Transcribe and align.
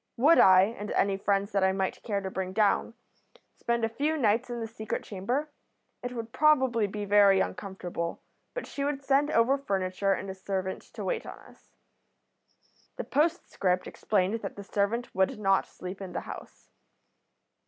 Would 0.17 0.39
I, 0.39 0.63
and 0.63 0.89
any 0.93 1.15
friends 1.15 1.51
that 1.51 1.63
I 1.63 1.73
might 1.73 2.01
care 2.01 2.21
to 2.21 2.31
bring 2.31 2.53
down, 2.53 2.95
spend 3.55 3.85
a 3.85 3.87
few 3.87 4.17
nights 4.17 4.49
in 4.49 4.59
the 4.59 4.65
secret 4.65 5.03
chamber? 5.03 5.51
It 6.01 6.13
would 6.13 6.31
probably 6.31 6.87
be 6.87 7.05
very 7.05 7.39
uncomfortable, 7.39 8.19
but 8.55 8.65
she 8.65 8.83
would 8.83 9.03
send 9.03 9.29
over 9.29 9.59
furniture 9.59 10.13
and 10.13 10.27
a 10.27 10.33
servant 10.33 10.81
to 10.95 11.03
wait 11.03 11.27
on 11.27 11.37
us. 11.37 11.69
The 12.95 13.03
postscript 13.03 13.85
explained 13.85 14.41
that 14.41 14.55
the 14.55 14.63
servant 14.63 15.13
would 15.13 15.37
not 15.37 15.67
sleep 15.67 16.01
in 16.01 16.13
the 16.13 16.21
house. 16.21 16.71